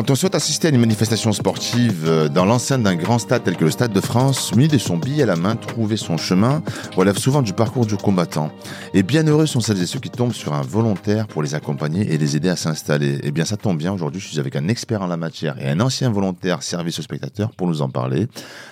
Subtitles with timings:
[0.00, 3.54] Quand on souhaite assister à une manifestation sportive euh, dans l'enceinte d'un grand stade tel
[3.54, 6.62] que le Stade de France, muni de son billet à la main, trouver son chemin
[6.96, 8.50] relève souvent du parcours du combattant.
[8.94, 12.14] Et bien heureux sont celles et ceux qui tombent sur un volontaire pour les accompagner
[12.14, 13.18] et les aider à s'installer.
[13.24, 13.92] Eh bien, ça tombe bien.
[13.92, 17.02] Aujourd'hui, je suis avec un expert en la matière et un ancien volontaire service aux
[17.02, 18.26] spectateurs pour nous en parler.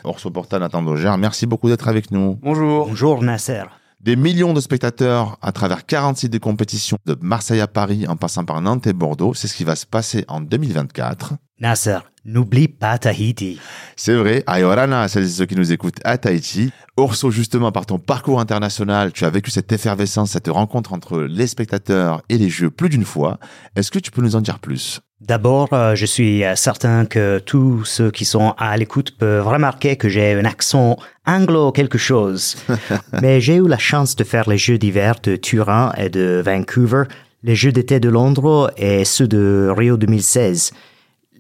[0.04, 2.38] Orso Porta, Nathan Doger, merci beaucoup d'être avec nous.
[2.42, 2.86] Bonjour.
[2.86, 3.64] Bonjour Nasser.
[4.00, 8.44] Des millions de spectateurs à travers 46 des compétitions de Marseille à Paris en passant
[8.44, 9.34] par Nantes et Bordeaux.
[9.34, 11.34] C'est ce qui va se passer en 2024.
[11.60, 13.58] Nasser, n'oublie pas Tahiti.
[13.96, 16.70] C'est vrai, Ayorana, celles et ceux qui nous écoutent à Tahiti.
[16.96, 21.48] Orso, justement, par ton parcours international, tu as vécu cette effervescence, cette rencontre entre les
[21.48, 23.38] spectateurs et les jeux plus d'une fois.
[23.74, 25.00] Est-ce que tu peux nous en dire plus?
[25.20, 29.96] D'abord, euh, je suis euh, certain que tous ceux qui sont à l'écoute peuvent remarquer
[29.96, 30.96] que j'ai un accent
[31.26, 32.56] anglo quelque chose.
[33.20, 37.04] Mais j'ai eu la chance de faire les Jeux d'hiver de Turin et de Vancouver,
[37.42, 40.70] les Jeux d'été de Londres et ceux de Rio 2016.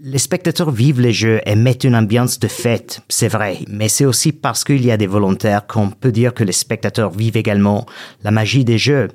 [0.00, 4.04] Les spectateurs vivent les jeux et mettent une ambiance de fête, c'est vrai, mais c'est
[4.04, 7.84] aussi parce qu'il y a des volontaires qu'on peut dire que les spectateurs vivent également
[8.22, 9.08] la magie des jeux.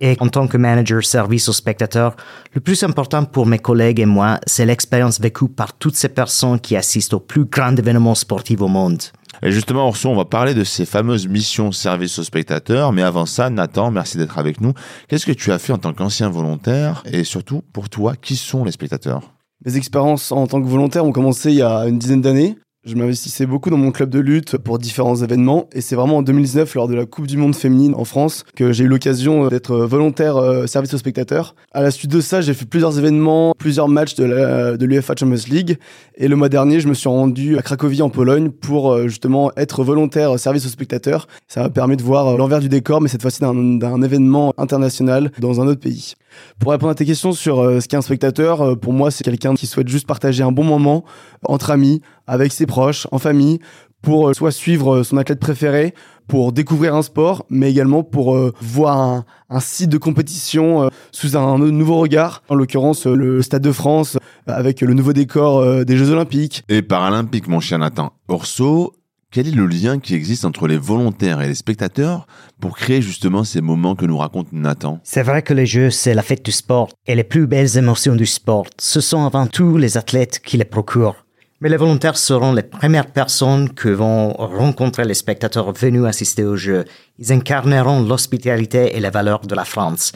[0.00, 2.16] Et en tant que manager service aux spectateurs,
[2.54, 6.58] le plus important pour mes collègues et moi, c'est l'expérience vécue par toutes ces personnes
[6.58, 9.02] qui assistent au plus grand événement sportif au monde.
[9.42, 12.92] Et justement, Orson, on va parler de ces fameuses missions service aux spectateurs.
[12.92, 14.72] Mais avant ça, Nathan, merci d'être avec nous.
[15.08, 17.02] Qu'est-ce que tu as fait en tant qu'ancien volontaire?
[17.04, 19.31] Et surtout, pour toi, qui sont les spectateurs?
[19.64, 22.56] Mes expériences en tant que volontaire ont commencé il y a une dizaine d'années.
[22.84, 26.22] Je m'investissais beaucoup dans mon club de lutte pour différents événements et c'est vraiment en
[26.22, 29.76] 2019 lors de la Coupe du Monde féminine en France que j'ai eu l'occasion d'être
[29.76, 31.54] volontaire euh, service aux spectateurs.
[31.70, 35.14] À la suite de ça, j'ai fait plusieurs événements, plusieurs matchs de la, de l'UEFA
[35.16, 35.78] Champions League
[36.16, 39.52] et le mois dernier, je me suis rendu à Cracovie en Pologne pour euh, justement
[39.56, 41.28] être volontaire service aux spectateurs.
[41.46, 45.30] Ça m'a permis de voir euh, l'envers du décor mais cette fois-ci d'un événement international
[45.38, 46.14] dans un autre pays.
[46.58, 49.66] Pour répondre à tes questions sur ce qu'est un spectateur, pour moi, c'est quelqu'un qui
[49.66, 51.04] souhaite juste partager un bon moment
[51.44, 53.58] entre amis, avec ses proches, en famille,
[54.02, 55.94] pour euh, soit suivre euh, son athlète préféré,
[56.26, 61.58] pour découvrir un sport, mais également pour euh, voir un, site de compétition sous un
[61.58, 64.16] nouveau regard, en l'occurrence le Stade de France,
[64.46, 66.64] avec le nouveau décor des Jeux Olympiques.
[66.70, 68.14] Et Paralympiques, mon cher Nathan.
[68.28, 68.94] Orso,
[69.32, 72.26] quel est le lien qui existe entre les volontaires et les spectateurs
[72.60, 75.00] pour créer justement ces moments que nous raconte Nathan?
[75.04, 78.14] C'est vrai que les Jeux, c'est la fête du sport, et les plus belles émotions
[78.14, 81.24] du sport, ce sont avant tout les athlètes qui les procurent.
[81.62, 86.56] Mais les volontaires seront les premières personnes que vont rencontrer les spectateurs venus assister au
[86.56, 86.84] jeu.
[87.18, 90.12] Ils incarneront l'hospitalité et les valeurs de la France.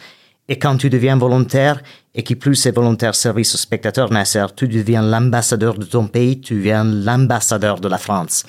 [0.48, 1.83] Et quand tu deviens volontaire,
[2.15, 6.41] et qui plus est volontaire service aux spectateurs, Nasser, tu deviens l'ambassadeur de ton pays,
[6.41, 8.44] tu deviens l'ambassadeur de la France.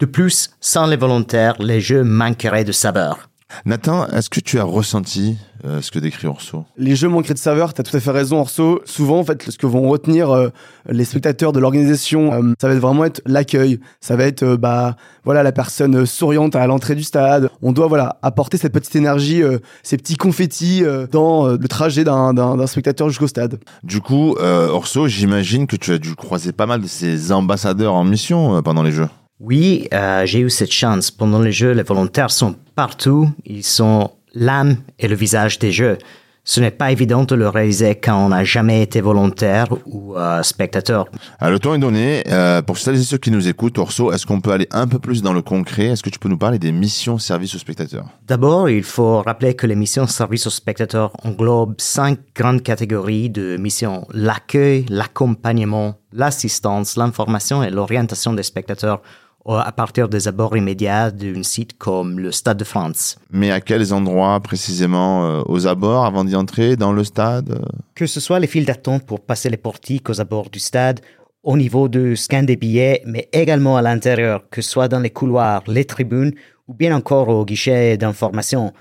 [0.00, 3.28] De plus, sans les volontaires, les jeux manqueraient de saveur.
[3.66, 6.64] Nathan, est-ce que tu as ressenti euh, ce que décrit Orso?
[6.78, 8.80] Les jeux manqueraient de saveur, tu as tout à fait raison Orso.
[8.86, 10.48] Souvent, en fait, ce que vont retenir euh,
[10.88, 13.78] les spectateurs de l'organisation, euh, ça va vraiment être l'accueil.
[14.00, 17.50] Ça va être bah voilà la personne souriante à l'entrée du stade.
[17.60, 19.42] On doit voilà apporter cette petite énergie,
[19.82, 23.60] ces petits confettis dans le trajet d'un spectateur jusqu'au stade.
[23.82, 28.04] Du coup, Orso, j'imagine que tu as dû croiser pas mal de ces ambassadeurs en
[28.04, 29.08] mission pendant les jeux.
[29.40, 31.10] Oui, euh, j'ai eu cette chance.
[31.10, 33.30] Pendant les Jeux, les volontaires sont partout.
[33.46, 35.96] Ils sont l'âme et le visage des Jeux.
[36.44, 40.42] Ce n'est pas évident de le réaliser quand on n'a jamais été volontaire ou euh,
[40.42, 41.06] spectateur.
[41.38, 42.22] Alors, le temps est donné.
[42.28, 44.98] Euh, pour celles et ceux qui nous écoutent, Orso, est-ce qu'on peut aller un peu
[44.98, 45.86] plus dans le concret?
[45.86, 48.06] Est-ce que tu peux nous parler des missions service aux spectateurs?
[48.26, 53.56] D'abord, il faut rappeler que les missions service aux spectateurs englobent cinq grandes catégories de
[53.56, 54.06] missions.
[54.12, 59.02] L'accueil, l'accompagnement, l'assistance, l'information et l'orientation des spectateurs
[59.46, 63.18] à partir des abords immédiats d'un site comme le Stade de France.
[63.30, 67.64] Mais à quels endroits précisément euh, Aux abords, avant d'y entrer, dans le stade
[67.94, 71.00] Que ce soit les files d'attente pour passer les portiques aux abords du stade,
[71.42, 75.10] au niveau du scan des billets, mais également à l'intérieur, que ce soit dans les
[75.10, 76.32] couloirs, les tribunes
[76.68, 78.72] ou bien encore au guichet d'information.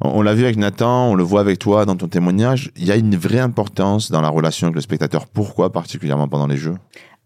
[0.00, 2.92] On l'a vu avec Nathan, on le voit avec toi dans ton témoignage, il y
[2.92, 5.26] a une vraie importance dans la relation avec le spectateur.
[5.26, 6.76] Pourquoi particulièrement pendant les Jeux?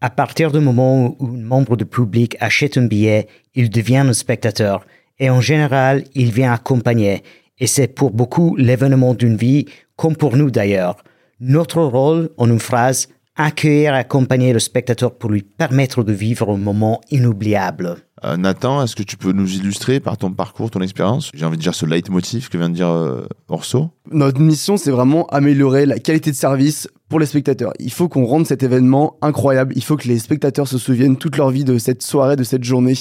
[0.03, 4.11] À partir du moment où un membre du public achète un billet, il devient un
[4.11, 4.85] spectateur.
[5.17, 7.23] Et en général, il vient accompagner.
[7.57, 9.65] Et c'est pour beaucoup l'événement d'une vie,
[9.95, 10.97] comme pour nous d'ailleurs.
[11.39, 16.53] Notre rôle, en une phrase, accueillir et accompagner le spectateur pour lui permettre de vivre
[16.53, 17.97] un moment inoubliable.
[18.23, 21.29] Euh, Nathan, est-ce que tu peux nous illustrer par ton parcours, ton expérience?
[21.33, 23.89] J'ai envie de dire ce leitmotiv que vient de dire euh, Orso.
[24.11, 27.73] Notre mission, c'est vraiment améliorer la qualité de service pour les spectateurs.
[27.79, 29.73] Il faut qu'on rende cet événement incroyable.
[29.75, 32.63] Il faut que les spectateurs se souviennent toute leur vie de cette soirée, de cette
[32.63, 32.95] journée.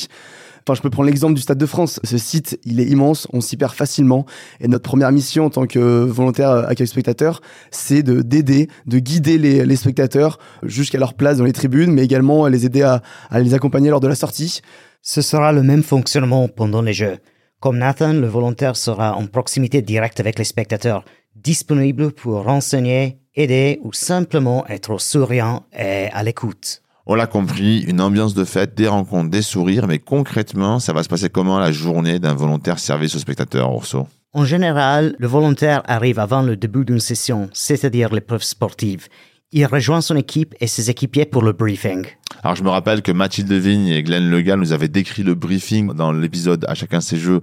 [0.65, 1.99] Enfin, je peux prendre l'exemple du Stade de France.
[2.05, 4.27] Ce site, il est immense, on s'y perd facilement.
[4.61, 9.39] Et notre première mission en tant que volontaire accueil spectateur, c'est de d'aider, de guider
[9.39, 13.41] les, les spectateurs jusqu'à leur place dans les tribunes, mais également les aider à, à
[13.41, 14.61] les accompagner lors de la sortie.
[15.03, 17.19] Ce sera le même fonctionnement pendant les Jeux.
[17.59, 21.05] Comme Nathan, le volontaire sera en proximité directe avec les spectateurs,
[21.37, 26.83] disponible pour renseigner, aider ou simplement être souriant et à l'écoute.
[27.05, 31.03] On l'a compris, une ambiance de fête, des rencontres, des sourires, mais concrètement, ça va
[31.03, 34.07] se passer comment la journée d'un volontaire service aux spectateurs, Orso?
[34.33, 39.09] En général, le volontaire arrive avant le début d'une session, c'est-à-dire l'épreuve sportive.
[39.51, 42.07] Il rejoint son équipe et ses équipiers pour le briefing.
[42.43, 45.93] Alors je me rappelle que Mathilde Vigne et Glenn Legal nous avaient décrit le briefing
[45.93, 47.41] dans l'épisode à chacun ses jeux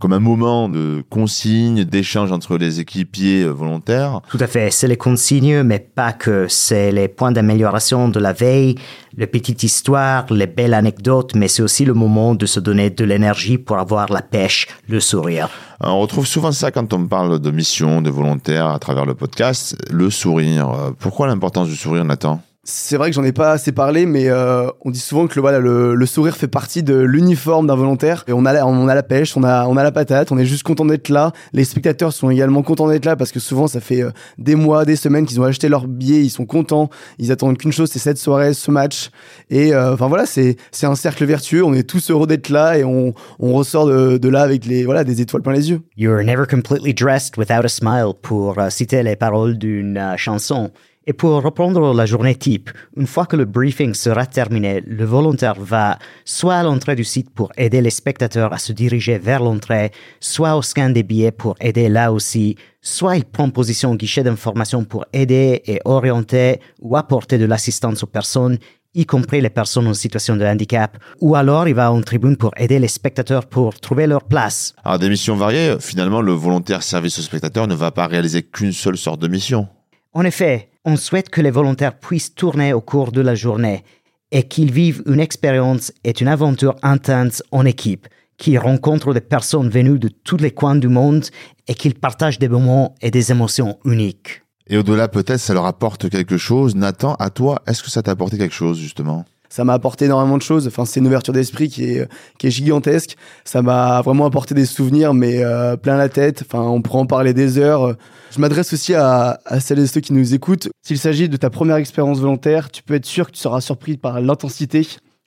[0.00, 4.20] comme un moment de consigne, d'échange entre les équipiers volontaires.
[4.28, 6.46] Tout à fait, c'est les consignes, mais pas que.
[6.48, 8.76] C'est les points d'amélioration de la veille,
[9.16, 13.04] les petites histoires, les belles anecdotes, mais c'est aussi le moment de se donner de
[13.04, 15.48] l'énergie pour avoir la pêche, le sourire.
[15.80, 19.76] On retrouve souvent ça quand on parle de mission, de volontaires à travers le podcast,
[19.90, 20.92] le sourire.
[20.98, 22.40] Pourquoi l'importance du sourire, Nathan?
[22.70, 25.40] C'est vrai que j'en ai pas assez parlé, mais euh, on dit souvent que le,
[25.40, 28.24] voilà, le, le sourire fait partie de l'uniforme d'un volontaire.
[28.28, 30.38] Et on a, la, on a la pêche, on a, on a la patate, on
[30.38, 31.32] est juste content d'être là.
[31.52, 34.84] Les spectateurs sont également contents d'être là parce que souvent ça fait euh, des mois,
[34.84, 36.88] des semaines qu'ils ont acheté leur billet, ils sont contents,
[37.18, 39.10] ils attendent qu'une chose, c'est cette soirée, ce match.
[39.50, 41.64] Et euh, enfin voilà, c'est un cercle vertueux.
[41.64, 44.84] On est tous heureux d'être là et on, on ressort de, de là avec les
[44.84, 45.80] voilà des étoiles plein les yeux.
[45.96, 50.70] You're never completely dressed without a smile, pour euh, citer les paroles d'une euh, chanson.
[51.06, 55.58] Et pour reprendre la journée type, une fois que le briefing sera terminé, le volontaire
[55.58, 59.92] va soit à l'entrée du site pour aider les spectateurs à se diriger vers l'entrée,
[60.20, 64.22] soit au scan des billets pour aider là aussi, soit il prend position au guichet
[64.22, 68.58] d'information pour aider et orienter ou apporter de l'assistance aux personnes
[68.94, 72.50] y compris les personnes en situation de handicap, ou alors il va en tribune pour
[72.56, 74.74] aider les spectateurs pour trouver leur place.
[74.84, 78.72] Alors des missions variées, finalement le volontaire service aux spectateurs ne va pas réaliser qu'une
[78.72, 79.68] seule sorte de mission.
[80.12, 83.84] En effet, on souhaite que les volontaires puissent tourner au cours de la journée
[84.32, 88.06] et qu'ils vivent une expérience et une aventure intense en équipe,
[88.38, 91.26] qu'ils rencontrent des personnes venues de tous les coins du monde
[91.68, 94.42] et qu'ils partagent des moments et des émotions uniques.
[94.68, 96.76] Et au-delà, peut-être, ça leur apporte quelque chose.
[96.76, 99.24] Nathan, à toi, est-ce que ça t'a apporté quelque chose, justement?
[99.50, 100.66] Ça m'a apporté énormément de choses.
[100.68, 102.08] Enfin, c'est une ouverture d'esprit qui est,
[102.38, 103.16] qui est gigantesque.
[103.44, 106.44] Ça m'a vraiment apporté des souvenirs, mais euh, plein la tête.
[106.46, 107.96] Enfin, on pourrait en parler des heures.
[108.30, 110.68] Je m'adresse aussi à, à celles et ceux qui nous écoutent.
[110.82, 113.96] S'il s'agit de ta première expérience volontaire, tu peux être sûr que tu seras surpris
[113.96, 114.86] par l'intensité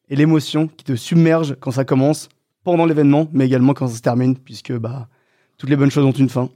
[0.09, 2.29] et l'émotion qui te submerge quand ça commence,
[2.63, 5.09] pendant l'événement, mais également quand ça se termine, puisque bah,
[5.57, 6.49] toutes les bonnes choses ont une fin.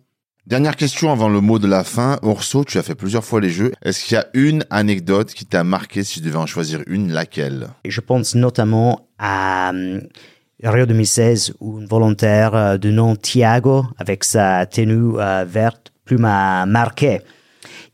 [0.48, 2.20] Dernière question avant le mot de la fin.
[2.22, 3.74] Orso, tu as fait plusieurs fois les jeux.
[3.84, 7.12] Est-ce qu'il y a une anecdote qui t'a marqué si tu devais en choisir une,
[7.12, 7.68] laquelle?
[7.84, 10.00] Je pense notamment à euh,
[10.64, 16.18] Rio 2016 où un volontaire euh, de nom Thiago, avec sa tenue euh, verte, plus
[16.18, 17.20] m'a marqué.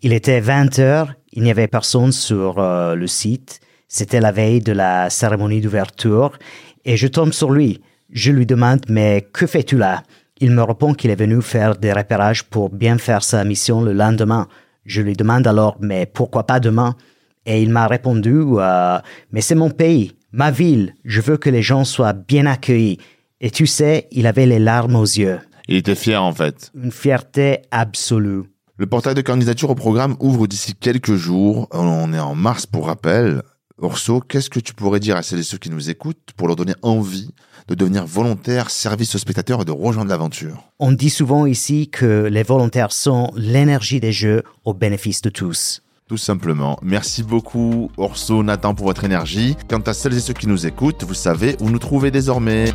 [0.04, 3.62] Il était 20 heures, il n'y avait personne sur le site.
[3.88, 6.38] C'était la veille de la cérémonie d'ouverture
[6.86, 7.82] et je tombe sur lui.
[8.12, 10.04] Je lui demande, mais que fais-tu là?
[10.44, 13.94] Il me répond qu'il est venu faire des repérages pour bien faire sa mission le
[13.94, 14.50] lendemain.
[14.86, 16.98] Je lui demande alors, mais pourquoi pas demain?
[17.46, 19.00] Et il m'a répondu, euh,
[19.32, 22.98] mais c'est mon pays, ma ville, je veux que les gens soient bien accueillis.
[23.40, 25.40] Et tu sais, il avait les larmes aux yeux.
[25.70, 26.72] Il était fier, en fait.
[26.76, 28.44] Une fierté absolue.
[28.76, 31.70] Le portail de candidature au programme ouvre d'ici quelques jours.
[31.72, 33.44] On est en mars pour rappel.
[33.82, 36.56] Orso, qu'est-ce que tu pourrais dire à celles et ceux qui nous écoutent pour leur
[36.56, 37.32] donner envie
[37.68, 40.64] de devenir volontaire, service aux spectateurs et de rejoindre l'aventure?
[40.80, 45.82] On dit souvent ici que les volontaires sont l'énergie des jeux au bénéfice de tous.
[46.08, 46.78] Tout simplement.
[46.84, 49.56] Merci beaucoup, Orso, Nathan, pour votre énergie.
[49.68, 52.66] Quant à celles et ceux qui nous écoutent, vous savez où nous trouver désormais.